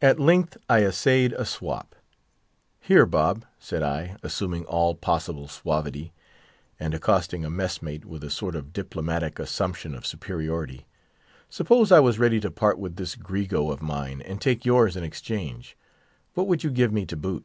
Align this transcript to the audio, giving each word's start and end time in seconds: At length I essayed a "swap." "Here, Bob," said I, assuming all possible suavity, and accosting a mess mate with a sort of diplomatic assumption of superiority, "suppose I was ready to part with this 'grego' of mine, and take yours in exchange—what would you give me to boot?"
At 0.00 0.18
length 0.18 0.56
I 0.66 0.82
essayed 0.82 1.34
a 1.34 1.44
"swap." 1.44 1.94
"Here, 2.80 3.04
Bob," 3.04 3.44
said 3.58 3.82
I, 3.82 4.16
assuming 4.22 4.64
all 4.64 4.94
possible 4.94 5.46
suavity, 5.46 6.14
and 6.80 6.94
accosting 6.94 7.44
a 7.44 7.50
mess 7.50 7.82
mate 7.82 8.06
with 8.06 8.24
a 8.24 8.30
sort 8.30 8.56
of 8.56 8.72
diplomatic 8.72 9.38
assumption 9.38 9.94
of 9.94 10.06
superiority, 10.06 10.86
"suppose 11.50 11.92
I 11.92 12.00
was 12.00 12.18
ready 12.18 12.40
to 12.40 12.50
part 12.50 12.78
with 12.78 12.96
this 12.96 13.14
'grego' 13.14 13.70
of 13.70 13.82
mine, 13.82 14.22
and 14.22 14.40
take 14.40 14.64
yours 14.64 14.96
in 14.96 15.04
exchange—what 15.04 16.46
would 16.46 16.64
you 16.64 16.70
give 16.70 16.90
me 16.94 17.04
to 17.04 17.16
boot?" 17.18 17.44